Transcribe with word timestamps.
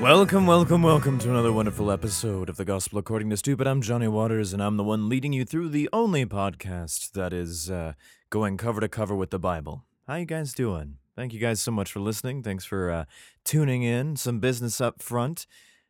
Welcome, 0.00 0.46
welcome, 0.46 0.82
welcome 0.82 1.18
to 1.20 1.30
another 1.30 1.52
wonderful 1.52 1.90
episode 1.90 2.50
of 2.50 2.58
the 2.58 2.66
Gospel 2.66 2.98
According 2.98 3.30
to 3.30 3.36
Stupid. 3.36 3.66
I'm 3.66 3.80
Johnny 3.80 4.06
Waters, 4.06 4.52
and 4.52 4.62
I'm 4.62 4.76
the 4.76 4.84
one 4.84 5.08
leading 5.08 5.32
you 5.32 5.44
through 5.46 5.70
the 5.70 5.88
only 5.90 6.26
podcast 6.26 7.12
that 7.12 7.32
is 7.32 7.70
uh, 7.70 7.94
going 8.28 8.58
cover 8.58 8.82
to 8.82 8.88
cover 8.88 9.16
with 9.16 9.30
the 9.30 9.38
Bible. 9.38 9.84
How 10.06 10.16
you 10.16 10.26
guys 10.26 10.52
doing? 10.52 10.98
Thank 11.16 11.32
you 11.32 11.40
guys 11.40 11.60
so 11.60 11.70
much 11.70 11.90
for 11.90 12.00
listening. 12.00 12.42
Thanks 12.42 12.66
for 12.66 12.90
uh, 12.90 13.04
tuning 13.42 13.82
in. 13.84 14.16
Some 14.16 14.38
business 14.38 14.82
up 14.82 15.00
front. 15.00 15.46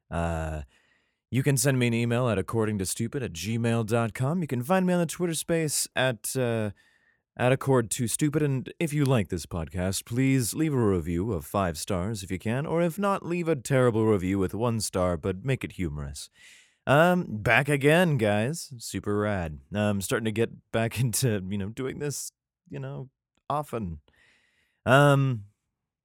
Uh, 0.08 0.62
you 1.30 1.42
can 1.42 1.56
send 1.56 1.78
me 1.78 1.88
an 1.88 1.94
email 1.94 2.28
at 2.28 2.38
accordingtostupid 2.38 3.22
at 3.24 3.32
gmail.com. 3.32 4.40
You 4.40 4.46
can 4.46 4.62
find 4.62 4.86
me 4.86 4.94
on 4.94 5.00
the 5.00 5.06
Twitter 5.06 5.34
space 5.34 5.88
at 5.96 6.34
uh, 6.36 6.70
at 7.36 7.52
accord 7.52 7.90
to 7.92 8.08
stupid. 8.08 8.42
And 8.42 8.72
if 8.80 8.92
you 8.92 9.04
like 9.04 9.28
this 9.28 9.46
podcast, 9.46 10.04
please 10.04 10.54
leave 10.54 10.72
a 10.72 10.78
review 10.78 11.32
of 11.32 11.44
five 11.44 11.76
stars 11.76 12.22
if 12.22 12.30
you 12.30 12.38
can, 12.38 12.66
or 12.66 12.82
if 12.82 12.98
not, 12.98 13.24
leave 13.24 13.48
a 13.48 13.56
terrible 13.56 14.06
review 14.06 14.38
with 14.38 14.54
one 14.54 14.80
star, 14.80 15.16
but 15.16 15.44
make 15.44 15.62
it 15.62 15.72
humorous. 15.72 16.30
Um, 16.86 17.26
back 17.28 17.68
again, 17.68 18.16
guys. 18.16 18.72
Super 18.78 19.18
rad. 19.18 19.58
I'm 19.74 20.00
starting 20.00 20.24
to 20.26 20.32
get 20.32 20.70
back 20.72 21.00
into 21.00 21.42
you 21.48 21.58
know 21.58 21.68
doing 21.68 21.98
this 21.98 22.32
you 22.70 22.78
know 22.78 23.08
often. 23.50 24.00
Um, 24.84 25.44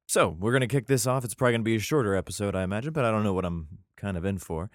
so 0.07 0.35
we're 0.40 0.54
gonna 0.54 0.68
kick 0.68 0.88
this 0.88 1.05
off. 1.05 1.23
It's 1.23 1.35
probably 1.35 1.54
gonna 1.54 1.63
be 1.63 1.76
a 1.76 1.79
shorter 1.79 2.16
episode, 2.16 2.55
I 2.55 2.63
imagine, 2.63 2.93
but 2.93 3.05
I 3.05 3.12
don't 3.12 3.23
know 3.23 3.34
what 3.34 3.45
I'm 3.45 3.68
kind 3.95 4.18
of 4.18 4.26
in 4.26 4.40
for. 4.40 4.70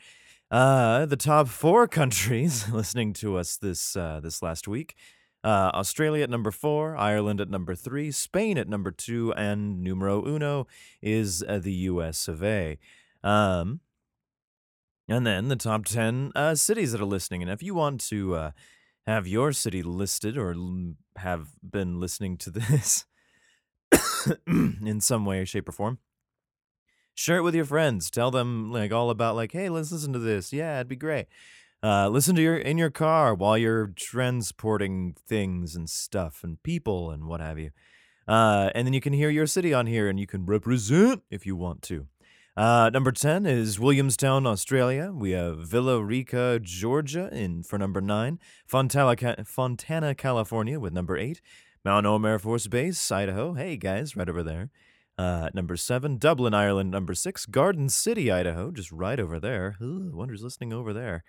Uh, 0.48 1.06
the 1.06 1.16
top 1.16 1.48
four 1.48 1.88
countries 1.88 2.68
listening 2.72 3.12
to 3.14 3.36
us 3.36 3.56
this 3.56 3.96
uh, 3.96 4.20
this 4.22 4.42
last 4.42 4.68
week: 4.68 4.94
uh, 5.46 5.70
Australia 5.74 6.24
at 6.24 6.30
number 6.30 6.50
four, 6.50 6.96
Ireland 6.96 7.40
at 7.40 7.48
number 7.48 7.76
three, 7.76 8.10
Spain 8.10 8.58
at 8.58 8.68
number 8.68 8.90
two, 8.90 9.32
and 9.34 9.80
numero 9.80 10.26
uno 10.26 10.66
is 11.00 11.44
uh, 11.46 11.60
the 11.60 11.72
U.S. 11.72 12.26
of 12.26 12.42
A. 12.42 12.78
Um, 13.22 13.78
and 15.08 15.24
then 15.24 15.46
the 15.46 15.54
top 15.54 15.84
ten 15.84 16.32
uh, 16.34 16.56
cities 16.56 16.90
that 16.90 17.00
are 17.00 17.04
listening. 17.04 17.42
And 17.42 17.50
if 17.50 17.62
you 17.62 17.76
want 17.76 18.00
to 18.08 18.34
uh, 18.34 18.50
have 19.06 19.28
your 19.28 19.52
city 19.52 19.84
listed 19.84 20.36
or 20.36 20.52
l- 20.52 20.94
have 21.18 21.50
been 21.62 22.00
listening 22.00 22.38
to 22.38 22.50
this 22.50 23.04
in 24.48 25.00
some 25.00 25.24
way, 25.24 25.44
shape, 25.44 25.68
or 25.68 25.72
form, 25.72 25.98
share 27.14 27.36
it 27.36 27.42
with 27.42 27.54
your 27.54 27.64
friends. 27.64 28.10
Tell 28.10 28.32
them 28.32 28.72
like 28.72 28.90
all 28.90 29.10
about 29.10 29.36
like, 29.36 29.52
hey, 29.52 29.68
let's 29.68 29.92
listen 29.92 30.12
to 30.12 30.18
this. 30.18 30.52
Yeah, 30.52 30.78
it'd 30.78 30.88
be 30.88 30.96
great. 30.96 31.26
Uh, 31.82 32.08
listen 32.08 32.34
to 32.34 32.42
your 32.42 32.56
in 32.56 32.78
your 32.78 32.90
car 32.90 33.34
while 33.34 33.56
you're 33.56 33.88
transporting 33.88 35.14
things 35.28 35.76
and 35.76 35.88
stuff 35.88 36.42
and 36.42 36.62
people 36.62 37.10
and 37.10 37.26
what 37.26 37.40
have 37.40 37.58
you. 37.58 37.70
Uh, 38.26 38.70
and 38.74 38.86
then 38.86 38.92
you 38.92 39.00
can 39.00 39.12
hear 39.12 39.30
your 39.30 39.46
city 39.46 39.72
on 39.72 39.86
here 39.86 40.08
and 40.08 40.18
you 40.18 40.26
can 40.26 40.46
represent 40.46 41.22
if 41.30 41.46
you 41.46 41.54
want 41.54 41.82
to. 41.82 42.06
Uh, 42.56 42.88
number 42.90 43.12
10 43.12 43.44
is 43.44 43.78
Williamstown, 43.78 44.46
Australia. 44.46 45.12
We 45.12 45.32
have 45.32 45.58
Villa 45.58 46.02
Rica, 46.02 46.58
Georgia 46.62 47.28
in 47.30 47.62
for 47.62 47.78
number 47.78 48.00
9. 48.00 48.38
Fontana, 48.66 49.44
Fontana, 49.44 50.14
California 50.14 50.80
with 50.80 50.94
number 50.94 51.18
8. 51.18 51.42
Mountain 51.84 52.10
Home 52.10 52.24
Air 52.24 52.38
Force 52.38 52.66
Base, 52.66 53.10
Idaho. 53.12 53.52
Hey 53.52 53.76
guys, 53.76 54.16
right 54.16 54.28
over 54.28 54.42
there. 54.42 54.70
Uh, 55.18 55.50
number 55.52 55.76
7. 55.76 56.16
Dublin, 56.16 56.54
Ireland, 56.54 56.90
number 56.90 57.14
6. 57.14 57.44
Garden 57.46 57.90
City, 57.90 58.30
Idaho, 58.30 58.70
just 58.70 58.90
right 58.90 59.20
over 59.20 59.38
there. 59.38 59.76
Ooh, 59.82 60.10
I 60.12 60.16
wonder 60.16 60.32
who's 60.32 60.42
listening 60.42 60.72
over 60.72 60.94
there. 60.94 61.24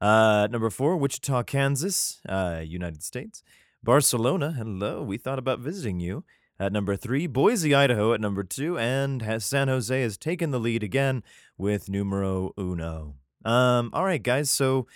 Uh, 0.00 0.48
number 0.50 0.70
4. 0.70 0.96
Wichita, 0.96 1.42
Kansas, 1.44 2.20
uh, 2.28 2.62
United 2.64 3.02
States. 3.02 3.42
Barcelona, 3.82 4.52
hello. 4.52 5.02
We 5.02 5.16
thought 5.16 5.38
about 5.38 5.60
visiting 5.60 6.00
you. 6.00 6.24
At 6.58 6.72
number 6.72 6.96
three, 6.96 7.26
Boise, 7.26 7.74
Idaho 7.74 8.14
at 8.14 8.20
number 8.20 8.42
two, 8.42 8.78
and 8.78 9.22
San 9.42 9.68
Jose 9.68 10.00
has 10.00 10.16
taken 10.16 10.50
the 10.52 10.58
lead 10.58 10.82
again 10.82 11.22
with 11.58 11.90
numero 11.90 12.52
uno. 12.58 13.16
Um, 13.44 13.90
all 13.92 14.04
right, 14.04 14.22
guys. 14.22 14.50
So, 14.50 14.86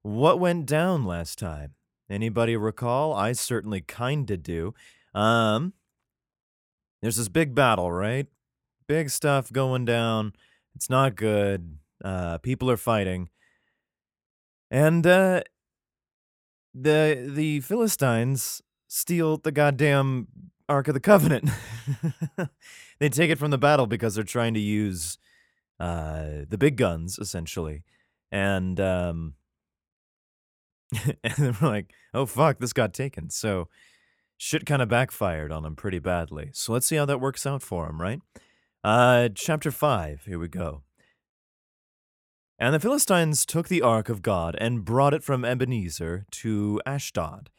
what 0.00 0.40
went 0.40 0.64
down 0.64 1.04
last 1.04 1.38
time? 1.38 1.74
Anybody 2.08 2.56
recall? 2.56 3.12
I 3.12 3.32
certainly 3.32 3.82
kinda 3.82 4.38
do. 4.38 4.74
Um, 5.14 5.74
there's 7.02 7.16
this 7.16 7.28
big 7.28 7.54
battle, 7.54 7.92
right? 7.92 8.26
Big 8.88 9.10
stuff 9.10 9.52
going 9.52 9.84
down. 9.84 10.32
It's 10.74 10.88
not 10.88 11.14
good. 11.14 11.78
Uh, 12.02 12.38
people 12.38 12.70
are 12.70 12.78
fighting, 12.78 13.28
and 14.72 15.06
uh, 15.06 15.42
the 16.74 17.30
the 17.32 17.60
Philistines 17.60 18.60
steal 18.88 19.36
the 19.36 19.52
goddamn 19.52 20.26
Ark 20.68 20.88
of 20.88 20.94
the 20.94 21.00
Covenant. 21.00 21.50
they 22.98 23.08
take 23.08 23.30
it 23.30 23.38
from 23.38 23.50
the 23.50 23.58
battle 23.58 23.86
because 23.86 24.14
they're 24.14 24.24
trying 24.24 24.54
to 24.54 24.60
use 24.60 25.18
uh, 25.78 26.44
the 26.48 26.56
big 26.58 26.76
guns, 26.76 27.18
essentially. 27.18 27.82
And, 28.30 28.80
um, 28.80 29.34
and 31.24 31.34
they're 31.36 31.56
like, 31.60 31.92
oh, 32.14 32.26
fuck, 32.26 32.58
this 32.58 32.72
got 32.72 32.94
taken. 32.94 33.30
So 33.30 33.68
shit 34.38 34.64
kind 34.64 34.80
of 34.80 34.88
backfired 34.88 35.52
on 35.52 35.62
them 35.62 35.76
pretty 35.76 35.98
badly. 35.98 36.50
So 36.52 36.72
let's 36.72 36.86
see 36.86 36.96
how 36.96 37.04
that 37.04 37.20
works 37.20 37.46
out 37.46 37.62
for 37.62 37.86
them, 37.86 38.00
right? 38.00 38.20
Uh, 38.82 39.28
chapter 39.34 39.70
5, 39.70 40.24
here 40.24 40.38
we 40.38 40.48
go. 40.48 40.82
And 42.62 42.72
the 42.72 42.78
Philistines 42.78 43.44
took 43.44 43.66
the 43.66 43.82
ark 43.82 44.08
of 44.08 44.22
God 44.22 44.56
and 44.60 44.84
brought 44.84 45.14
it 45.14 45.24
from 45.24 45.44
Ebenezer 45.44 46.26
to 46.30 46.80
Ashdod. 46.86 47.50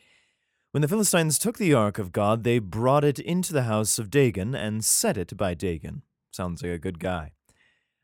When 0.72 0.82
the 0.82 0.88
Philistines 0.88 1.38
took 1.38 1.58
the 1.58 1.74
ark 1.74 2.00
of 2.00 2.14
God, 2.14 2.46
they 2.46 2.58
brought 2.58 3.04
it 3.04 3.20
into 3.20 3.52
the 3.52 3.64
house 3.64 4.00
of 4.00 4.10
Dagon 4.10 4.56
and 4.56 4.86
set 4.86 5.18
it 5.18 5.36
by 5.36 5.56
Dagon. 5.56 6.04
Sounds 6.32 6.64
like 6.64 6.72
a 6.72 6.78
good 6.78 7.00
guy. 7.00 7.34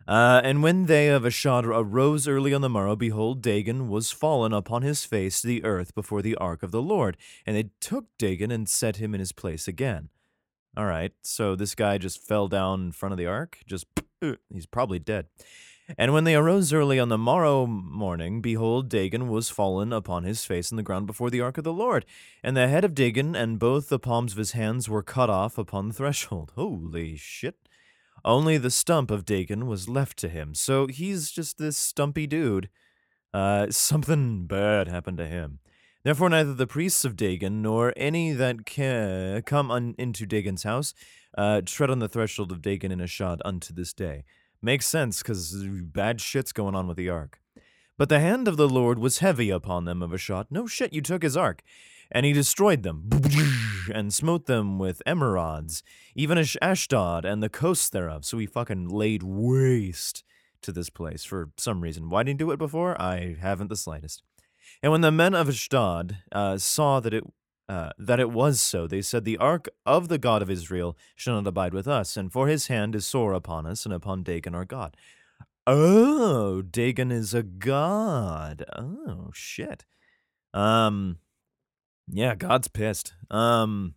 Uh, 0.09 0.41
and 0.43 0.61
when 0.61 0.87
they 0.87 1.07
of 1.07 1.25
Ashdod 1.25 1.65
arose 1.65 2.27
early 2.27 2.53
on 2.53 2.59
the 2.59 2.67
morrow, 2.67 2.97
behold, 2.97 3.41
Dagon 3.41 3.87
was 3.87 4.11
fallen 4.11 4.51
upon 4.51 4.81
his 4.81 5.05
face 5.05 5.39
to 5.39 5.47
the 5.47 5.63
earth 5.63 5.95
before 5.95 6.21
the 6.21 6.35
ark 6.35 6.63
of 6.63 6.71
the 6.71 6.81
Lord. 6.81 7.15
And 7.45 7.55
they 7.55 7.69
took 7.79 8.07
Dagon 8.17 8.51
and 8.51 8.67
set 8.67 8.97
him 8.97 9.13
in 9.13 9.21
his 9.21 9.31
place 9.31 9.69
again. 9.69 10.09
All 10.75 10.85
right, 10.85 11.13
so 11.21 11.55
this 11.55 11.75
guy 11.75 11.97
just 11.97 12.21
fell 12.21 12.49
down 12.49 12.81
in 12.81 12.91
front 12.91 13.13
of 13.13 13.17
the 13.17 13.25
ark. 13.25 13.59
Just, 13.65 13.85
he's 14.51 14.65
probably 14.65 14.99
dead. 14.99 15.27
And 15.97 16.13
when 16.13 16.23
they 16.23 16.35
arose 16.35 16.71
early 16.71 16.99
on 16.99 17.09
the 17.09 17.17
morrow 17.17 17.65
morning, 17.65 18.41
behold, 18.41 18.89
Dagon 18.89 19.27
was 19.27 19.49
fallen 19.49 19.91
upon 19.91 20.23
his 20.23 20.45
face 20.45 20.71
in 20.71 20.77
the 20.77 20.83
ground 20.83 21.07
before 21.07 21.29
the 21.29 21.41
ark 21.41 21.57
of 21.57 21.63
the 21.63 21.73
Lord. 21.73 22.05
And 22.43 22.55
the 22.55 22.67
head 22.67 22.85
of 22.85 22.93
Dagon 22.93 23.35
and 23.35 23.59
both 23.59 23.89
the 23.89 23.99
palms 23.99 24.33
of 24.33 24.37
his 24.37 24.51
hands 24.51 24.87
were 24.87 25.01
cut 25.01 25.29
off 25.29 25.57
upon 25.57 25.87
the 25.87 25.93
threshold. 25.93 26.51
Holy 26.55 27.15
shit. 27.15 27.55
Only 28.23 28.57
the 28.57 28.71
stump 28.71 29.11
of 29.11 29.25
Dagon 29.25 29.65
was 29.65 29.89
left 29.89 30.17
to 30.19 30.29
him. 30.29 30.53
So 30.53 30.87
he's 30.87 31.31
just 31.31 31.57
this 31.57 31.77
stumpy 31.77 32.27
dude. 32.27 32.69
Uh, 33.33 33.67
something 33.69 34.45
bad 34.45 34.87
happened 34.87 35.17
to 35.17 35.27
him. 35.27 35.59
Therefore, 36.03 36.29
neither 36.29 36.53
the 36.53 36.67
priests 36.67 37.03
of 37.03 37.17
Dagon 37.17 37.61
nor 37.61 37.93
any 37.97 38.31
that 38.31 38.65
ca- 38.65 39.41
come 39.45 39.69
un- 39.69 39.95
into 39.97 40.25
Dagon's 40.25 40.63
house 40.63 40.93
uh, 41.37 41.61
tread 41.65 41.89
on 41.89 41.99
the 41.99 42.07
threshold 42.07 42.51
of 42.51 42.61
Dagon 42.61 42.91
in 42.91 43.01
Ashdod 43.01 43.41
unto 43.43 43.73
this 43.73 43.93
day. 43.93 44.23
Makes 44.61 44.87
sense, 44.87 45.21
because 45.21 45.63
bad 45.63 46.19
shit's 46.19 46.51
going 46.51 46.75
on 46.75 46.87
with 46.87 46.97
the 46.97 47.09
ark. 47.09 47.39
But 47.97 48.09
the 48.09 48.19
hand 48.19 48.47
of 48.47 48.57
the 48.57 48.67
Lord 48.67 48.99
was 48.99 49.19
heavy 49.19 49.49
upon 49.49 49.85
them 49.85 50.01
of 50.01 50.13
Ashdod. 50.13 50.47
No 50.49 50.67
shit, 50.67 50.93
you 50.93 51.01
took 51.01 51.23
his 51.23 51.37
ark. 51.37 51.63
And 52.11 52.25
he 52.25 52.33
destroyed 52.33 52.83
them, 52.83 53.09
and 53.93 54.13
smote 54.13 54.47
them 54.47 54.79
with 54.79 55.01
emerods, 55.05 55.83
even 56.15 56.37
Ash- 56.37 56.57
Ashdod 56.61 57.23
and 57.23 57.43
the 57.43 57.49
coasts 57.49 57.89
thereof. 57.89 58.25
So 58.25 58.37
he 58.37 58.47
fucking 58.47 58.89
laid 58.89 59.21
waste 59.21 60.23
to 60.61 60.71
this 60.71 60.89
place 60.89 61.23
for 61.23 61.51
some 61.57 61.81
reason. 61.81 62.09
Why 62.09 62.23
didn't 62.23 62.39
he 62.39 62.45
do 62.45 62.51
it 62.51 62.57
before? 62.57 62.99
I 62.99 63.35
haven't 63.39 63.67
the 63.67 63.75
slightest. 63.75 64.23
And 64.81 64.91
when 64.91 65.01
the 65.01 65.11
men 65.11 65.35
of 65.35 65.49
Ashdod 65.49 66.17
uh, 66.31 66.57
saw 66.57 66.99
that 66.99 67.13
it 67.13 67.23
uh, 67.69 67.91
that 67.99 68.19
it 68.19 68.31
was 68.31 68.59
so, 68.59 68.87
they 68.87 69.01
said, 69.01 69.23
The 69.23 69.37
ark 69.37 69.69
of 69.85 70.07
the 70.07 70.17
God 70.17 70.41
of 70.41 70.49
Israel 70.49 70.97
shall 71.15 71.35
not 71.35 71.47
abide 71.47 71.73
with 71.73 71.87
us, 71.87 72.17
and 72.17 72.33
for 72.33 72.47
his 72.47 72.65
hand 72.67 72.95
is 72.95 73.05
sore 73.05 73.33
upon 73.33 73.67
us 73.67 73.85
and 73.85 73.93
upon 73.93 74.23
Dagon 74.23 74.55
our 74.55 74.65
God. 74.65 74.97
Oh, 75.67 76.63
Dagon 76.63 77.11
is 77.11 77.35
a 77.35 77.43
god. 77.43 78.65
Oh 78.75 79.29
shit. 79.35 79.85
Um, 80.51 81.19
yeah, 82.07 82.33
God's 82.33 82.67
pissed. 82.67 83.13
Um, 83.29 83.93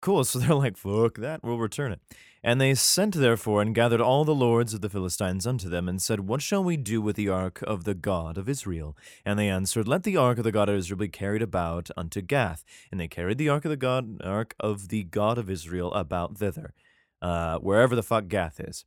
cool. 0.00 0.24
So 0.24 0.38
they're 0.40 0.54
like, 0.54 0.76
fuck 0.76 1.18
that, 1.18 1.42
we'll 1.42 1.58
return 1.58 1.92
it. 1.92 2.00
And 2.42 2.60
they 2.60 2.74
sent 2.74 3.14
therefore 3.14 3.60
and 3.60 3.74
gathered 3.74 4.00
all 4.00 4.24
the 4.24 4.34
lords 4.34 4.72
of 4.72 4.80
the 4.80 4.88
Philistines 4.88 5.48
unto 5.48 5.68
them, 5.68 5.88
and 5.88 6.00
said, 6.00 6.20
What 6.20 6.40
shall 6.40 6.62
we 6.62 6.76
do 6.76 7.02
with 7.02 7.16
the 7.16 7.28
ark 7.28 7.60
of 7.66 7.82
the 7.82 7.94
God 7.94 8.38
of 8.38 8.48
Israel? 8.48 8.96
And 9.24 9.36
they 9.36 9.48
answered, 9.48 9.88
Let 9.88 10.04
the 10.04 10.16
ark 10.16 10.38
of 10.38 10.44
the 10.44 10.52
God 10.52 10.68
of 10.68 10.76
Israel 10.76 10.98
be 10.98 11.08
carried 11.08 11.42
about 11.42 11.90
unto 11.96 12.20
Gath. 12.22 12.64
And 12.92 13.00
they 13.00 13.08
carried 13.08 13.38
the 13.38 13.48
ark 13.48 13.64
of 13.64 13.70
the 13.70 13.76
God, 13.76 14.22
ark 14.22 14.54
of 14.60 14.90
the 14.90 15.02
God 15.02 15.38
of 15.38 15.50
Israel 15.50 15.92
about 15.92 16.38
thither, 16.38 16.72
uh, 17.20 17.58
wherever 17.58 17.96
the 17.96 18.02
fuck 18.04 18.28
Gath 18.28 18.60
is. 18.60 18.84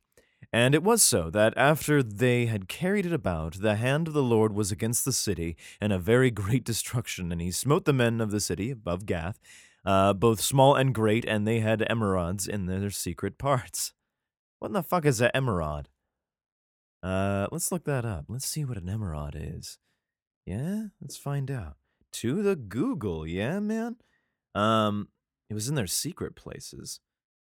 And 0.52 0.74
it 0.74 0.82
was 0.82 1.02
so 1.02 1.30
that 1.30 1.52
after 1.56 2.02
they 2.02 2.46
had 2.46 2.66
carried 2.66 3.06
it 3.06 3.12
about, 3.12 3.60
the 3.60 3.76
hand 3.76 4.08
of 4.08 4.14
the 4.14 4.22
Lord 4.22 4.52
was 4.52 4.72
against 4.72 5.04
the 5.04 5.12
city, 5.12 5.56
and 5.80 5.92
a 5.92 5.98
very 5.98 6.30
great 6.30 6.64
destruction. 6.72 7.30
And 7.30 7.40
he 7.40 7.50
smote 7.50 7.84
the 7.84 7.92
men 7.92 8.20
of 8.20 8.30
the 8.30 8.40
city 8.40 8.70
above 8.70 9.06
Gath, 9.06 9.38
uh, 9.84 10.12
both 10.12 10.40
small 10.40 10.74
and 10.74 10.94
great, 10.94 11.24
and 11.24 11.46
they 11.46 11.60
had 11.60 11.86
emeralds 11.88 12.46
in 12.46 12.66
their 12.66 12.90
secret 12.90 13.38
parts. 13.38 13.92
What 14.58 14.68
in 14.68 14.72
the 14.74 14.82
fuck 14.82 15.06
is 15.06 15.22
an 15.22 15.30
emerald? 15.32 15.88
Uh, 17.02 17.46
let's 17.50 17.72
look 17.72 17.84
that 17.84 18.04
up. 18.04 18.26
Let's 18.28 18.46
see 18.46 18.62
what 18.62 18.76
an 18.76 18.90
emerald 18.90 19.34
is. 19.34 19.78
Yeah, 20.44 20.88
let's 21.00 21.16
find 21.16 21.50
out. 21.50 21.76
To 22.12 22.42
the 22.42 22.56
Google, 22.56 23.26
yeah, 23.26 23.58
man. 23.58 23.96
Um, 24.54 25.08
it 25.48 25.54
was 25.54 25.70
in 25.70 25.76
their 25.76 25.86
secret 25.86 26.36
places. 26.36 27.00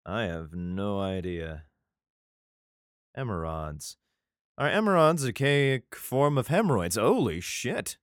I 0.05 0.23
have 0.23 0.53
no 0.53 0.99
idea. 0.99 1.63
Emeralds. 3.17 3.97
Are 4.57 4.69
emeralds 4.69 5.23
a 5.23 5.27
archaic 5.27 5.95
form 5.95 6.37
of 6.37 6.47
hemorrhoids? 6.47 6.95
Holy 6.95 7.39
shit. 7.39 7.97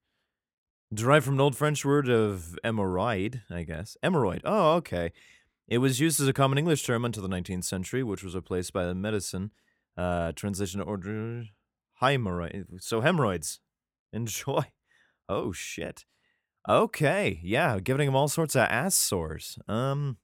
Derived 0.94 1.24
from 1.24 1.34
an 1.34 1.40
old 1.40 1.56
French 1.56 1.84
word 1.84 2.08
of 2.08 2.58
emeroid, 2.64 3.42
I 3.50 3.64
guess. 3.64 3.96
Emeroid. 4.04 4.40
Oh, 4.44 4.74
okay. 4.74 5.12
It 5.66 5.78
was 5.78 5.98
used 5.98 6.20
as 6.20 6.28
a 6.28 6.32
common 6.32 6.58
English 6.58 6.84
term 6.84 7.04
until 7.04 7.24
the 7.24 7.28
19th 7.28 7.64
century, 7.64 8.04
which 8.04 8.22
was 8.22 8.36
replaced 8.36 8.72
by 8.72 8.86
the 8.86 8.94
medicine 8.94 9.50
uh, 9.96 10.30
translation 10.32 10.80
order 10.80 11.44
hemorrhoid. 12.00 12.80
So 12.80 13.00
hemorrhoids. 13.00 13.60
Enjoy. 14.12 14.62
Oh 15.28 15.50
shit. 15.50 16.04
Okay, 16.68 17.40
yeah, 17.42 17.80
giving 17.80 18.06
him 18.06 18.14
all 18.14 18.28
sorts 18.28 18.54
of 18.54 18.68
ass 18.70 18.94
sores. 18.94 19.58
Um, 19.66 20.18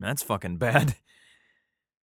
that's 0.00 0.22
fucking 0.22 0.56
bad. 0.56 0.96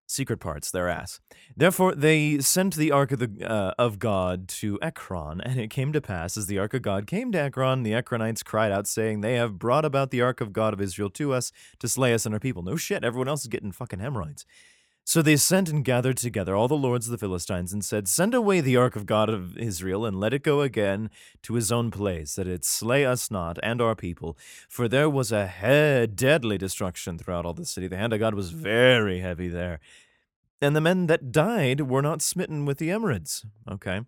Secret 0.07 0.37
parts, 0.37 0.69
their 0.71 0.87
ass. 0.87 1.19
Therefore, 1.57 1.95
they 1.95 2.39
sent 2.39 2.75
the 2.75 2.91
ark 2.91 3.11
of 3.11 3.19
the 3.19 3.49
uh, 3.49 3.73
of 3.79 3.97
God 3.97 4.47
to 4.49 4.77
Ekron, 4.81 5.41
and 5.41 5.59
it 5.59 5.69
came 5.69 5.91
to 5.93 6.01
pass 6.01 6.37
as 6.37 6.47
the 6.47 6.59
ark 6.59 6.73
of 6.73 6.83
God 6.83 7.07
came 7.07 7.31
to 7.31 7.39
Ekron, 7.39 7.83
the 7.83 7.93
Ekronites 7.93 8.43
cried 8.43 8.71
out, 8.71 8.87
saying, 8.87 9.21
"They 9.21 9.35
have 9.35 9.57
brought 9.57 9.85
about 9.85 10.11
the 10.11 10.21
ark 10.21 10.41
of 10.41 10.53
God 10.53 10.73
of 10.73 10.81
Israel 10.81 11.09
to 11.11 11.33
us 11.33 11.51
to 11.79 11.87
slay 11.87 12.13
us 12.13 12.25
and 12.25 12.35
our 12.35 12.39
people." 12.39 12.61
No 12.61 12.75
shit, 12.75 13.03
everyone 13.03 13.27
else 13.27 13.41
is 13.41 13.47
getting 13.47 13.71
fucking 13.71 13.99
hemorrhoids. 13.99 14.45
So 15.07 15.21
they 15.21 15.37
sent 15.37 15.69
and 15.69 15.85
gathered 15.85 16.17
together 16.17 16.55
all 16.55 16.67
the 16.67 16.75
lords 16.75 17.05
of 17.05 17.11
the 17.11 17.19
Philistines 17.19 17.71
and 17.71 17.85
said, 17.85 18.07
Send 18.07 18.33
away 18.33 18.59
the 18.59 18.75
ark 18.75 18.95
of 18.95 19.05
God 19.05 19.29
of 19.29 19.55
Israel, 19.55 20.03
and 20.03 20.19
let 20.19 20.33
it 20.33 20.41
go 20.41 20.61
again 20.61 21.11
to 21.43 21.53
his 21.53 21.71
own 21.71 21.91
place, 21.91 22.33
that 22.35 22.47
it 22.47 22.65
slay 22.65 23.05
us 23.05 23.29
not 23.29 23.59
and 23.61 23.79
our 23.79 23.93
people. 23.95 24.35
For 24.67 24.87
there 24.87 25.07
was 25.07 25.31
a 25.31 25.47
he- 25.47 26.07
deadly 26.07 26.57
destruction 26.57 27.19
throughout 27.19 27.45
all 27.45 27.53
the 27.53 27.67
city. 27.67 27.87
The 27.87 27.97
hand 27.97 28.13
of 28.13 28.19
God 28.19 28.33
was 28.33 28.49
very 28.49 29.19
heavy 29.19 29.47
there. 29.47 29.79
And 30.59 30.75
the 30.75 30.81
men 30.81 31.05
that 31.05 31.31
died 31.31 31.81
were 31.81 32.01
not 32.01 32.23
smitten 32.23 32.65
with 32.65 32.79
the 32.79 32.89
emeralds. 32.89 33.45
Okay. 33.69 34.01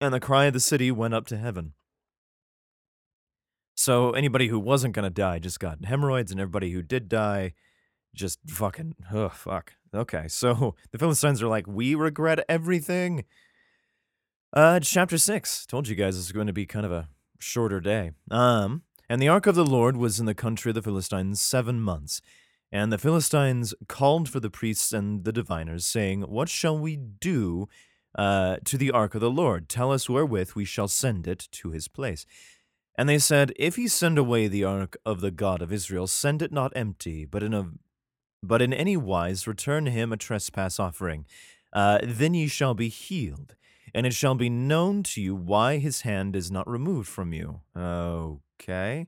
And 0.00 0.14
the 0.14 0.20
cry 0.20 0.46
of 0.46 0.54
the 0.54 0.60
city 0.60 0.90
went 0.90 1.12
up 1.12 1.26
to 1.26 1.36
heaven. 1.36 1.74
So 3.74 4.12
anybody 4.12 4.48
who 4.48 4.58
wasn't 4.58 4.94
going 4.94 5.04
to 5.04 5.10
die 5.10 5.40
just 5.40 5.60
got 5.60 5.84
hemorrhoids, 5.84 6.30
and 6.30 6.40
everybody 6.40 6.72
who 6.72 6.80
did 6.80 7.10
die 7.10 7.52
just 8.14 8.38
fucking, 8.48 8.94
oh, 9.12 9.28
fuck. 9.28 9.75
Okay, 9.96 10.28
so 10.28 10.74
the 10.92 10.98
Philistines 10.98 11.42
are 11.42 11.48
like, 11.48 11.66
we 11.66 11.94
regret 11.94 12.44
everything. 12.48 13.24
Uh, 14.52 14.80
chapter 14.80 15.18
six. 15.18 15.66
Told 15.66 15.88
you 15.88 15.94
guys 15.94 16.16
this 16.16 16.26
is 16.26 16.32
going 16.32 16.46
to 16.46 16.52
be 16.52 16.66
kind 16.66 16.86
of 16.86 16.92
a 16.92 17.08
shorter 17.38 17.80
day. 17.80 18.12
Um, 18.30 18.82
and 19.08 19.20
the 19.20 19.28
ark 19.28 19.46
of 19.46 19.54
the 19.54 19.64
Lord 19.64 19.96
was 19.96 20.18
in 20.20 20.26
the 20.26 20.34
country 20.34 20.70
of 20.70 20.74
the 20.74 20.82
Philistines 20.82 21.40
seven 21.40 21.80
months. 21.80 22.20
And 22.72 22.92
the 22.92 22.98
Philistines 22.98 23.74
called 23.88 24.28
for 24.28 24.40
the 24.40 24.50
priests 24.50 24.92
and 24.92 25.24
the 25.24 25.32
diviners, 25.32 25.86
saying, 25.86 26.22
What 26.22 26.48
shall 26.48 26.76
we 26.78 26.96
do 26.96 27.68
uh, 28.16 28.56
to 28.64 28.76
the 28.76 28.90
ark 28.90 29.14
of 29.14 29.20
the 29.20 29.30
Lord? 29.30 29.68
Tell 29.68 29.92
us 29.92 30.08
wherewith 30.08 30.52
we 30.54 30.64
shall 30.64 30.88
send 30.88 31.28
it 31.28 31.48
to 31.52 31.70
his 31.70 31.86
place. 31.86 32.26
And 32.98 33.08
they 33.08 33.18
said, 33.18 33.52
If 33.56 33.78
ye 33.78 33.88
send 33.88 34.18
away 34.18 34.48
the 34.48 34.64
ark 34.64 34.96
of 35.06 35.20
the 35.20 35.30
God 35.30 35.62
of 35.62 35.72
Israel, 35.72 36.06
send 36.06 36.42
it 36.42 36.50
not 36.50 36.72
empty, 36.74 37.24
but 37.24 37.42
in 37.42 37.54
a 37.54 37.70
but 38.46 38.62
in 38.62 38.72
any 38.72 38.96
wise 38.96 39.46
return 39.46 39.86
him 39.86 40.12
a 40.12 40.16
trespass 40.16 40.78
offering. 40.78 41.26
Uh, 41.72 41.98
then 42.02 42.34
ye 42.34 42.46
shall 42.46 42.74
be 42.74 42.88
healed, 42.88 43.54
and 43.94 44.06
it 44.06 44.14
shall 44.14 44.34
be 44.34 44.48
known 44.48 45.02
to 45.02 45.20
you 45.20 45.34
why 45.34 45.78
his 45.78 46.02
hand 46.02 46.34
is 46.34 46.50
not 46.50 46.68
removed 46.68 47.08
from 47.08 47.32
you. 47.32 47.60
Okay. 47.76 49.06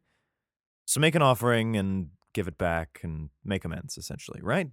So 0.85 1.00
make 1.00 1.14
an 1.14 1.23
offering 1.23 1.76
and 1.76 2.08
give 2.32 2.49
it 2.49 2.58
back 2.58 3.00
and 3.02 3.31
make 3.44 3.64
amends, 3.64 3.96
essentially, 3.99 4.40
right? 4.43 4.69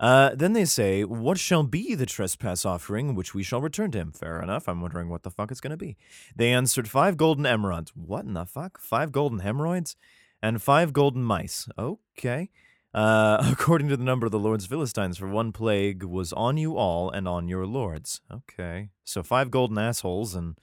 Uh, 0.00 0.30
then 0.34 0.52
they 0.52 0.64
say, 0.64 1.04
What 1.04 1.38
shall 1.38 1.64
be 1.64 1.94
the 1.94 2.06
trespass 2.06 2.64
offering 2.64 3.14
which 3.14 3.34
we 3.34 3.42
shall 3.42 3.60
return 3.60 3.90
to 3.92 3.98
him? 3.98 4.12
Fair 4.12 4.40
enough. 4.40 4.68
I'm 4.68 4.80
wondering 4.80 5.08
what 5.08 5.24
the 5.24 5.30
fuck 5.30 5.50
it's 5.50 5.60
going 5.60 5.72
to 5.72 5.76
be. 5.76 5.96
They 6.36 6.52
answered, 6.52 6.88
Five 6.88 7.16
golden 7.16 7.46
emeralds. 7.46 7.92
What 7.96 8.24
in 8.24 8.34
the 8.34 8.44
fuck? 8.44 8.78
Five 8.78 9.10
golden 9.10 9.40
hemorrhoids? 9.40 9.96
And 10.40 10.62
five 10.62 10.92
golden 10.92 11.24
mice. 11.24 11.68
Okay. 11.76 12.50
Uh, 12.94 13.38
according 13.52 13.88
to 13.88 13.96
the 13.96 14.04
number 14.04 14.26
of 14.26 14.32
the 14.32 14.38
Lord's 14.38 14.66
Philistines, 14.66 15.18
for 15.18 15.28
one 15.28 15.52
plague 15.52 16.02
was 16.02 16.32
on 16.32 16.56
you 16.56 16.76
all 16.76 17.10
and 17.10 17.28
on 17.28 17.48
your 17.48 17.66
lords. 17.66 18.20
Okay. 18.32 18.90
So 19.04 19.22
five 19.22 19.50
golden 19.50 19.78
assholes 19.78 20.34
and 20.34 20.58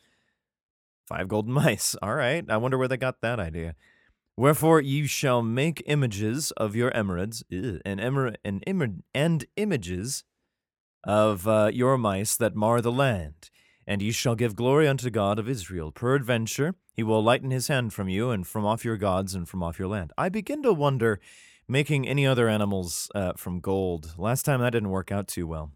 five 1.07 1.27
golden 1.27 1.53
mice. 1.63 1.95
All 2.01 2.15
right. 2.15 2.45
I 2.49 2.57
wonder 2.57 2.77
where 2.77 2.87
they 2.87 2.97
got 2.97 3.21
that 3.21 3.39
idea. 3.39 3.75
Wherefore 4.37 4.81
you 4.81 5.07
shall 5.07 5.41
make 5.41 5.81
images 5.85 6.51
of 6.51 6.75
your 6.75 6.93
emeralds 6.93 7.43
and, 7.49 8.01
emer- 8.01 8.35
and, 8.43 8.63
Im- 8.67 9.03
and 9.13 9.45
images 9.55 10.25
of 11.05 11.47
uh, 11.47 11.69
your 11.73 11.97
mice 11.97 12.35
that 12.35 12.55
mar 12.55 12.81
the 12.81 12.91
land. 12.91 13.49
And 13.87 14.01
ye 14.01 14.11
shall 14.11 14.35
give 14.35 14.55
glory 14.55 14.87
unto 14.87 15.09
God 15.09 15.37
of 15.37 15.47
Israel. 15.47 15.91
Peradventure, 15.91 16.73
he 16.95 17.03
will 17.03 17.23
lighten 17.23 17.51
his 17.51 17.67
hand 17.67 17.93
from 17.93 18.09
you 18.09 18.31
and 18.31 18.45
from 18.45 18.65
off 18.65 18.83
your 18.83 18.97
gods 18.97 19.35
and 19.35 19.47
from 19.47 19.61
off 19.61 19.77
your 19.77 19.87
land. 19.87 20.11
I 20.17 20.27
begin 20.29 20.63
to 20.63 20.73
wonder 20.73 21.21
making 21.67 22.07
any 22.07 22.25
other 22.25 22.47
animals 22.47 23.09
uh, 23.15 23.33
from 23.33 23.59
gold. 23.59 24.13
Last 24.17 24.43
time 24.43 24.61
that 24.61 24.71
didn't 24.71 24.89
work 24.89 25.11
out 25.11 25.27
too 25.27 25.47
well. 25.47 25.71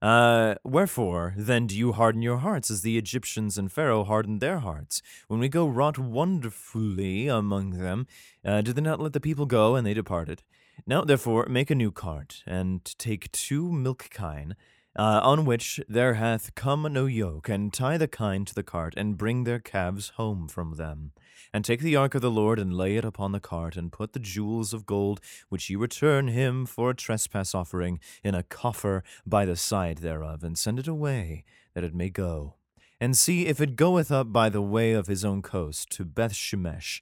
Uh, 0.00 0.54
wherefore, 0.62 1.34
then 1.36 1.66
do 1.66 1.76
you 1.76 1.92
harden 1.92 2.22
your 2.22 2.38
hearts 2.38 2.70
as 2.70 2.82
the 2.82 2.96
Egyptians 2.96 3.58
and 3.58 3.72
Pharaoh 3.72 4.04
hardened 4.04 4.40
their 4.40 4.60
hearts? 4.60 5.02
When 5.26 5.40
we 5.40 5.48
go 5.48 5.66
wrought 5.66 5.98
wonderfully 5.98 7.26
among 7.26 7.70
them, 7.70 8.06
uh, 8.44 8.60
did 8.60 8.76
they 8.76 8.82
not 8.82 9.00
let 9.00 9.12
the 9.12 9.20
people 9.20 9.46
go, 9.46 9.74
and 9.74 9.84
they 9.84 9.94
departed? 9.94 10.44
Now, 10.86 11.02
therefore, 11.02 11.46
make 11.48 11.70
a 11.70 11.74
new 11.74 11.90
cart, 11.90 12.44
and 12.46 12.84
take 12.98 13.32
two 13.32 13.72
milk 13.72 14.08
kine, 14.10 14.54
uh, 14.98 15.20
on 15.22 15.46
which 15.46 15.80
there 15.88 16.14
hath 16.14 16.54
come 16.54 16.82
no 16.92 17.06
yoke, 17.06 17.48
and 17.48 17.72
tie 17.72 17.96
the 17.96 18.08
kine 18.08 18.44
to 18.44 18.54
the 18.54 18.62
cart, 18.62 18.92
and 18.96 19.16
bring 19.16 19.44
their 19.44 19.60
calves 19.60 20.10
home 20.16 20.48
from 20.48 20.74
them 20.74 21.12
and 21.52 21.64
take 21.64 21.80
the 21.80 21.96
ark 21.96 22.14
of 22.14 22.22
the 22.22 22.30
Lord 22.30 22.58
and 22.58 22.74
lay 22.74 22.96
it 22.96 23.04
upon 23.04 23.32
the 23.32 23.40
cart, 23.40 23.76
and 23.76 23.92
put 23.92 24.12
the 24.12 24.18
jewels 24.18 24.72
of 24.72 24.86
gold 24.86 25.20
which 25.48 25.70
ye 25.70 25.76
return 25.76 26.28
him 26.28 26.66
for 26.66 26.90
a 26.90 26.94
trespass 26.94 27.54
offering 27.54 28.00
in 28.22 28.34
a 28.34 28.42
coffer 28.42 29.02
by 29.26 29.44
the 29.44 29.56
side 29.56 29.98
thereof, 29.98 30.42
and 30.42 30.58
send 30.58 30.78
it 30.78 30.88
away, 30.88 31.44
that 31.74 31.84
it 31.84 31.94
may 31.94 32.10
go. 32.10 32.54
And 33.00 33.16
see 33.16 33.46
if 33.46 33.60
it 33.60 33.76
goeth 33.76 34.10
up 34.10 34.32
by 34.32 34.48
the 34.48 34.62
way 34.62 34.92
of 34.92 35.06
his 35.06 35.24
own 35.24 35.40
coast 35.40 35.90
to 35.92 36.04
Bethshemesh, 36.04 37.00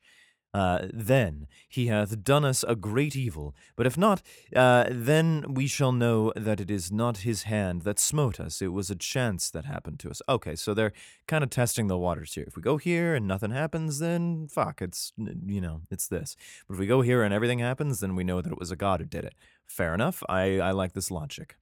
uh, 0.57 0.89
then 0.91 1.47
he 1.69 1.89
hath 1.89 2.25
done 2.25 2.43
us 2.43 2.65
a 2.67 2.75
great 2.75 3.15
evil. 3.15 3.55
But 3.77 3.87
if 3.87 3.99
not, 3.99 4.23
uh, 4.55 4.85
then 4.89 5.45
we 5.47 5.67
shall 5.67 5.93
know 5.93 6.33
that 6.35 6.61
it 6.61 6.71
is 6.71 6.91
not 6.91 7.19
his 7.19 7.43
hand 7.43 7.83
that 7.83 7.99
smote 7.99 8.41
us. 8.41 8.63
It 8.63 8.73
was 8.73 8.89
a 8.89 8.95
chance 8.95 9.51
that 9.51 9.67
happened 9.67 10.01
to 10.01 10.09
us. 10.09 10.23
Okay, 10.31 10.57
so 10.57 10.73
they're 10.73 10.95
kind 11.29 11.45
of 11.45 11.51
testing 11.51 11.89
the 11.89 11.99
waters 11.99 12.33
here. 12.33 12.45
If 12.47 12.57
we 12.57 12.63
go 12.63 12.79
here 12.79 13.15
and 13.15 13.29
nothing 13.29 13.51
happens, 13.51 13.99
then 13.99 14.49
fuck, 14.49 14.81
it's, 14.81 15.13
you 15.19 15.61
know, 15.61 15.83
it's 15.91 16.09
this. 16.09 16.37
But 16.67 16.75
if 16.75 16.81
we 16.81 16.87
go 16.87 17.03
here 17.03 17.23
and 17.23 17.35
everything 17.35 17.59
happens, 17.59 18.01
then 18.01 18.17
we 18.17 18.25
know 18.25 18.41
that 18.41 18.53
it 18.53 18.59
was 18.59 18.71
a 18.71 18.77
god 18.77 19.01
who 19.01 19.07
did 19.07 19.27
it. 19.27 19.35
Fair 19.67 19.93
enough. 19.93 20.23
I, 20.27 20.59
I 20.59 20.71
like 20.71 20.95
this 20.95 21.11
logic. 21.11 21.59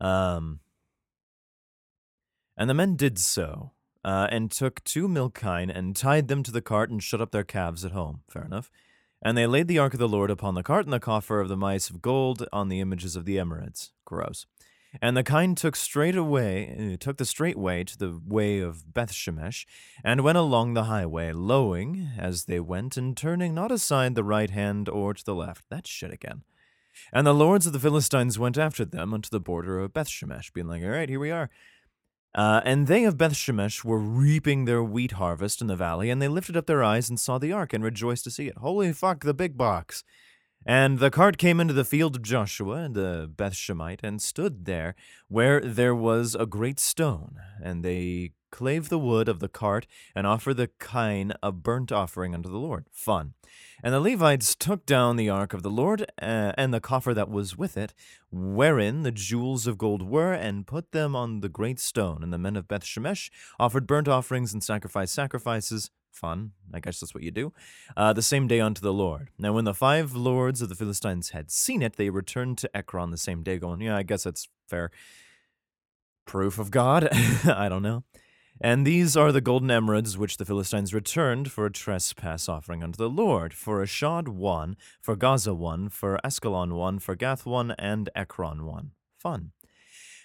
Um, 0.00 0.60
and 2.56 2.70
the 2.70 2.74
men 2.74 2.96
did 2.96 3.18
so 3.18 3.72
uh, 4.04 4.28
and 4.30 4.50
took 4.50 4.82
two 4.84 5.08
milk 5.08 5.34
kine 5.34 5.70
and 5.70 5.96
tied 5.96 6.28
them 6.28 6.42
to 6.42 6.50
the 6.50 6.62
cart 6.62 6.90
and 6.90 7.02
shut 7.02 7.20
up 7.20 7.30
their 7.30 7.44
calves 7.44 7.84
at 7.84 7.92
home. 7.92 8.22
Fair 8.28 8.44
enough. 8.44 8.70
And 9.24 9.38
they 9.38 9.46
laid 9.46 9.68
the 9.68 9.78
ark 9.78 9.92
of 9.92 10.00
the 10.00 10.08
Lord 10.08 10.30
upon 10.30 10.54
the 10.54 10.64
cart 10.64 10.84
and 10.84 10.92
the 10.92 10.98
coffer 10.98 11.40
of 11.40 11.48
the 11.48 11.56
mice 11.56 11.90
of 11.90 12.02
gold 12.02 12.46
on 12.52 12.68
the 12.68 12.80
images 12.80 13.14
of 13.14 13.24
the 13.24 13.38
emeralds. 13.38 13.92
Gross. 14.04 14.46
And 15.00 15.16
the 15.16 15.22
kine 15.22 15.54
took 15.54 15.74
straight 15.74 16.16
away, 16.16 16.92
uh, 16.92 16.96
took 16.98 17.16
the 17.16 17.24
straight 17.24 17.56
way 17.56 17.82
to 17.84 17.96
the 17.96 18.20
way 18.26 18.58
of 18.58 18.84
Bethshemesh, 18.92 19.64
and 20.04 20.20
went 20.20 20.36
along 20.36 20.74
the 20.74 20.84
highway, 20.84 21.32
lowing 21.32 22.10
as 22.18 22.44
they 22.44 22.60
went, 22.60 22.98
and 22.98 23.16
turning 23.16 23.54
not 23.54 23.72
aside 23.72 24.14
the 24.14 24.24
right 24.24 24.50
hand 24.50 24.88
or 24.88 25.14
to 25.14 25.24
the 25.24 25.34
left. 25.34 25.64
That 25.70 25.86
shit 25.86 26.12
again. 26.12 26.42
And 27.10 27.26
the 27.26 27.32
lords 27.32 27.66
of 27.66 27.72
the 27.72 27.80
Philistines 27.80 28.38
went 28.38 28.58
after 28.58 28.84
them 28.84 29.14
unto 29.14 29.30
the 29.30 29.40
border 29.40 29.78
of 29.78 29.94
Bethshemesh, 29.94 30.52
being 30.52 30.68
like, 30.68 30.82
All 30.82 30.90
right, 30.90 31.08
here 31.08 31.20
we 31.20 31.30
are. 31.30 31.48
Uh, 32.34 32.62
and 32.64 32.86
they 32.86 33.04
of 33.04 33.18
Beth 33.18 33.34
Shemesh 33.34 33.84
were 33.84 33.98
reaping 33.98 34.64
their 34.64 34.82
wheat 34.82 35.12
harvest 35.12 35.60
in 35.60 35.66
the 35.66 35.76
valley, 35.76 36.08
and 36.08 36.20
they 36.20 36.28
lifted 36.28 36.56
up 36.56 36.66
their 36.66 36.82
eyes 36.82 37.10
and 37.10 37.20
saw 37.20 37.38
the 37.38 37.52
ark 37.52 37.72
and 37.72 37.84
rejoiced 37.84 38.24
to 38.24 38.30
see 38.30 38.48
it. 38.48 38.56
Holy 38.58 38.92
fuck, 38.92 39.24
the 39.24 39.34
big 39.34 39.58
box! 39.58 40.02
And 40.64 40.98
the 40.98 41.10
cart 41.10 41.38
came 41.38 41.60
into 41.60 41.74
the 41.74 41.84
field 41.84 42.16
of 42.16 42.22
Joshua, 42.22 42.88
the 42.88 43.30
Beth 43.34 43.54
Shemite, 43.54 44.00
and 44.02 44.22
stood 44.22 44.64
there 44.64 44.94
where 45.28 45.60
there 45.60 45.94
was 45.94 46.34
a 46.34 46.46
great 46.46 46.78
stone. 46.78 47.36
And 47.62 47.84
they 47.84 48.32
clave 48.52 48.88
the 48.88 48.98
wood 48.98 49.28
of 49.28 49.40
the 49.40 49.48
cart, 49.48 49.88
and 50.14 50.24
offer 50.24 50.54
the 50.54 50.70
kine 50.78 51.32
of 51.42 51.64
burnt 51.64 51.90
offering 51.90 52.34
unto 52.34 52.48
the 52.48 52.58
Lord. 52.58 52.86
Fun. 52.92 53.34
And 53.82 53.92
the 53.92 54.00
Levites 54.00 54.54
took 54.54 54.86
down 54.86 55.16
the 55.16 55.28
ark 55.28 55.52
of 55.52 55.64
the 55.64 55.70
Lord 55.70 56.02
uh, 56.22 56.52
and 56.56 56.72
the 56.72 56.80
coffer 56.80 57.12
that 57.14 57.28
was 57.28 57.58
with 57.58 57.76
it, 57.76 57.92
wherein 58.30 59.02
the 59.02 59.10
jewels 59.10 59.66
of 59.66 59.76
gold 59.76 60.02
were, 60.02 60.32
and 60.32 60.66
put 60.66 60.92
them 60.92 61.16
on 61.16 61.40
the 61.40 61.48
great 61.48 61.80
stone. 61.80 62.22
And 62.22 62.32
the 62.32 62.38
men 62.38 62.54
of 62.54 62.68
Beth 62.68 62.84
Shemesh 62.84 63.30
offered 63.58 63.88
burnt 63.88 64.06
offerings 64.06 64.52
and 64.52 64.62
sacrificed 64.62 65.14
sacrifices. 65.14 65.90
Fun, 66.12 66.52
I 66.72 66.80
guess 66.80 67.00
that's 67.00 67.14
what 67.14 67.24
you 67.24 67.30
do. 67.30 67.52
Uh, 67.96 68.12
the 68.12 68.22
same 68.22 68.46
day 68.46 68.60
unto 68.60 68.82
the 68.82 68.92
Lord. 68.92 69.30
Now, 69.38 69.54
when 69.54 69.64
the 69.64 69.74
five 69.74 70.14
lords 70.14 70.60
of 70.60 70.68
the 70.68 70.74
Philistines 70.74 71.30
had 71.30 71.50
seen 71.50 71.80
it, 71.82 71.96
they 71.96 72.10
returned 72.10 72.58
to 72.58 72.76
Ekron 72.76 73.10
the 73.10 73.16
same 73.16 73.42
day, 73.42 73.58
going, 73.58 73.80
Yeah, 73.80 73.96
I 73.96 74.02
guess 74.02 74.24
that's 74.24 74.46
fair. 74.68 74.90
Proof 76.26 76.58
of 76.58 76.70
God? 76.70 77.08
I 77.46 77.68
don't 77.68 77.82
know. 77.82 78.04
And 78.60 78.86
these 78.86 79.16
are 79.16 79.32
the 79.32 79.40
golden 79.40 79.70
emeralds 79.70 80.16
which 80.16 80.36
the 80.36 80.44
Philistines 80.44 80.94
returned 80.94 81.50
for 81.50 81.66
a 81.66 81.72
trespass 81.72 82.48
offering 82.48 82.82
unto 82.82 82.96
the 82.96 83.10
Lord, 83.10 83.52
for 83.54 83.82
Ashdod 83.82 84.28
one, 84.28 84.76
for 85.00 85.16
Gaza 85.16 85.54
one, 85.54 85.88
for 85.88 86.18
Ascalon 86.24 86.74
one, 86.74 86.98
for 86.98 87.16
Gath 87.16 87.44
one, 87.44 87.72
and 87.72 88.08
Ekron 88.14 88.64
one. 88.64 88.92
Fun. 89.18 89.52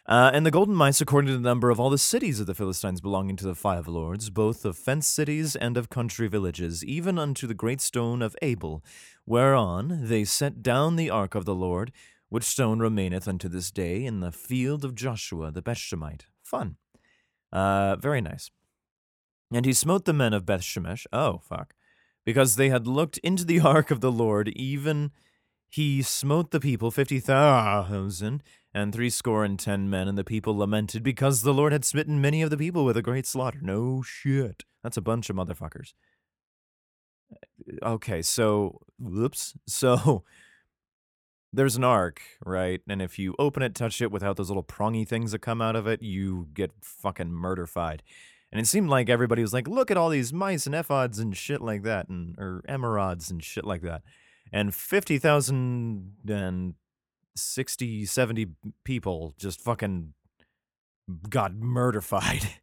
Uh, 0.08 0.32
and 0.34 0.46
the 0.46 0.52
golden 0.52 0.74
mice 0.74 1.02
according 1.02 1.28
to 1.28 1.34
the 1.34 1.40
number 1.40 1.70
of 1.70 1.82
all 1.82 1.90
the 1.90 1.98
cities 1.98 2.40
of 2.40 2.48
the 2.48 2.56
Philistines 2.56 3.02
belonging 3.02 3.36
to 3.36 3.46
the 3.46 3.56
five 3.56 3.90
lords, 3.90 4.30
both 4.30 4.64
of 4.64 4.78
fenced 4.78 5.14
cities 5.14 5.54
and 5.56 5.76
of 5.76 5.90
country 5.90 6.30
villages, 6.30 6.86
even 6.86 7.20
unto 7.20 7.46
the 7.46 7.54
great 7.54 7.82
stone 7.82 8.22
of 8.22 8.36
Abel, 8.42 8.82
whereon 9.26 10.08
they 10.08 10.24
set 10.24 10.64
down 10.64 10.96
the 10.96 11.10
ark 11.10 11.36
of 11.36 11.44
the 11.44 11.56
Lord, 11.56 11.92
which 12.30 12.46
stone 12.46 12.80
remaineth 12.80 13.28
unto 13.28 13.50
this 13.50 13.70
day 13.70 14.06
in 14.06 14.22
the 14.22 14.32
field 14.32 14.86
of 14.86 14.96
Joshua 14.96 15.52
the 15.52 15.62
Bethshemite. 15.62 16.28
Fun. 16.42 16.78
Uh, 17.52 17.96
very 17.96 18.22
nice. 18.22 18.50
And 19.52 19.66
he 19.66 19.74
smote 19.74 20.06
the 20.06 20.14
men 20.14 20.34
of 20.34 20.46
Beth 20.46 20.62
Shemesh. 20.62 21.06
Oh, 21.14 21.40
fuck. 21.40 21.74
Because 22.26 22.56
they 22.56 22.70
had 22.70 22.88
looked 22.88 23.18
into 23.20 23.46
the 23.46 23.60
ark 23.76 23.92
of 23.92 24.02
the 24.02 24.12
Lord, 24.12 24.50
even 24.50 25.12
he 25.70 26.02
smote 26.02 26.52
the 26.52 26.60
people 26.60 26.92
fifty 26.92 27.20
thousand 27.20 28.44
and 28.74 28.94
threescore 28.94 29.44
and 29.44 29.60
ten 29.60 29.90
men, 29.90 30.08
and 30.08 30.18
the 30.18 30.24
people 30.24 30.58
lamented 30.58 31.04
because 31.04 31.42
the 31.42 31.54
Lord 31.54 31.72
had 31.72 31.86
smitten 31.86 32.22
many 32.22 32.42
of 32.42 32.50
the 32.50 32.58
people 32.58 32.86
with 32.86 32.98
a 32.98 33.02
great 33.02 33.26
slaughter. 33.26 33.60
No 33.62 34.02
shit. 34.02 34.64
That's 34.84 34.98
a 34.98 35.02
bunch 35.02 35.30
of 35.30 35.36
motherfuckers. 35.36 35.94
Okay, 37.84 38.22
so, 38.22 38.80
whoops. 39.00 39.54
So, 39.68 40.24
there's 41.58 41.76
an 41.76 41.84
ark, 41.84 42.22
right? 42.46 42.82
And 42.88 43.02
if 43.02 43.18
you 43.18 43.34
open 43.40 43.64
it, 43.64 43.74
touch 43.74 44.00
it 44.00 44.12
without 44.12 44.38
those 44.38 44.50
little 44.50 44.64
prongy 44.64 45.04
things 45.06 45.32
that 45.32 45.40
come 45.40 45.60
out 45.60 45.76
of 45.76 45.88
it, 45.88 46.04
you 46.04 46.48
get 46.54 46.72
fucking 46.82 47.32
murderfied. 47.32 48.02
And 48.52 48.62
it 48.62 48.68
seemed 48.68 48.90
like 48.90 49.10
everybody 49.10 49.42
was 49.42 49.54
like, 49.54 49.68
look 49.68 49.90
at 49.90 49.98
all 49.98 50.10
these 50.10 50.32
mice 50.32 50.68
and 50.68 50.76
ephods 50.76 51.20
and 51.20 51.36
shit 51.36 51.60
like 51.60 51.82
that, 51.82 52.10
and 52.10 52.38
or 52.38 52.64
emerods 52.70 53.32
and 53.32 53.44
shit 53.44 53.66
like 53.66 53.82
that. 53.82 54.04
And 54.54 54.74
50,000 54.74 56.14
and 56.30 56.76
60, 57.36 58.06
70 58.06 58.48
people 58.84 59.34
just 59.38 59.60
fucking 59.60 60.14
got 61.30 61.54
murderfied. 61.54 62.48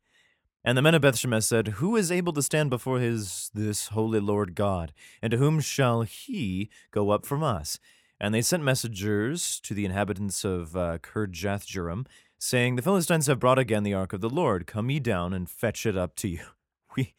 And 0.66 0.78
the 0.78 0.82
men 0.82 0.94
of 0.94 1.02
Beth 1.02 1.16
Shemesh 1.16 1.42
said, 1.42 1.68
Who 1.68 1.94
is 1.94 2.10
able 2.10 2.32
to 2.32 2.42
stand 2.42 2.70
before 2.70 2.98
his 2.98 3.50
this 3.52 3.88
holy 3.88 4.18
Lord 4.18 4.54
God? 4.54 4.94
And 5.20 5.30
to 5.32 5.36
whom 5.36 5.60
shall 5.60 6.02
he 6.02 6.70
go 6.90 7.10
up 7.10 7.26
from 7.26 7.42
us? 7.42 7.78
And 8.20 8.34
they 8.34 8.42
sent 8.42 8.62
messengers 8.62 9.60
to 9.60 9.74
the 9.74 9.84
inhabitants 9.84 10.44
of 10.44 10.76
uh, 10.76 10.98
Kirjath 10.98 11.66
Jearim, 11.66 12.06
saying, 12.38 12.76
The 12.76 12.82
Philistines 12.82 13.26
have 13.26 13.40
brought 13.40 13.58
again 13.58 13.82
the 13.82 13.94
ark 13.94 14.12
of 14.12 14.20
the 14.20 14.30
Lord. 14.30 14.66
Come 14.66 14.90
ye 14.90 15.00
down 15.00 15.32
and 15.32 15.48
fetch 15.48 15.86
it 15.86 15.96
up 15.96 16.16
to 16.16 16.28
you. 16.28 16.40
We 16.96 17.12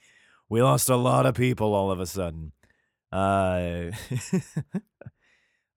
we 0.48 0.62
lost 0.62 0.90
a 0.90 0.96
lot 0.96 1.26
of 1.26 1.36
people 1.36 1.74
all 1.74 1.92
of 1.92 2.00
a 2.00 2.06
sudden. 2.06 2.54
Uh, 3.12 3.92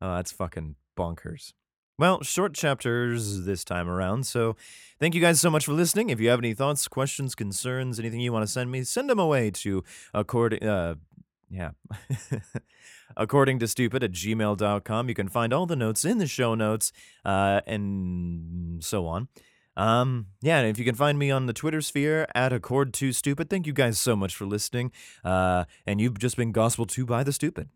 oh, 0.01 0.15
that's 0.15 0.31
fucking 0.31 0.77
bonkers. 0.97 1.53
Well, 1.99 2.23
short 2.23 2.55
chapters 2.55 3.45
this 3.45 3.65
time 3.65 3.89
around, 3.89 4.25
so 4.25 4.55
thank 5.01 5.17
you 5.17 5.21
guys 5.21 5.41
so 5.41 5.51
much 5.51 5.65
for 5.65 5.73
listening. 5.73 6.11
If 6.11 6.21
you 6.21 6.29
have 6.29 6.39
any 6.39 6.55
thoughts, 6.55 6.87
questions, 6.87 7.35
concerns, 7.35 7.99
anything 7.99 8.21
you 8.21 8.33
want 8.33 8.45
to 8.45 8.53
send 8.53 8.71
me, 8.71 8.85
send 8.85 9.11
them 9.11 9.19
away 9.19 9.51
to 9.51 9.83
according 10.15 10.63
uh 10.63 10.95
yeah. 11.51 11.71
according 13.19 13.59
to 13.59 13.69
stupid 13.69 14.03
at 14.03 14.13
gmail.com. 14.13 15.09
You 15.09 15.15
can 15.15 15.29
find 15.29 15.53
all 15.53 15.67
the 15.67 15.77
notes 15.77 16.05
in 16.07 16.17
the 16.17 16.27
show 16.27 16.55
notes, 16.55 16.93
uh, 17.25 17.61
and 17.67 18.83
so 18.83 19.07
on. 19.07 19.29
Um, 19.77 20.27
yeah, 20.41 20.63
if 20.63 20.79
you 20.79 20.85
can 20.85 20.97
find 20.97 21.19
me 21.19 21.31
on 21.31 21.47
the 21.47 21.53
Twitter 21.53 21.81
sphere 21.81 22.27
at 22.35 22.53
Accord 22.53 22.93
2 22.93 23.13
Stupid, 23.13 23.49
thank 23.49 23.67
you 23.67 23.73
guys 23.73 23.99
so 23.99 24.17
much 24.17 24.35
for 24.35 24.45
listening. 24.45 24.91
Uh, 25.25 25.65
and 25.87 26.01
you've 26.01 26.19
just 26.19 26.37
been 26.37 26.51
gospel 26.51 26.87
to 26.87 27.07
by 27.07 27.23
the 27.23 27.33
stupid. 27.33 27.69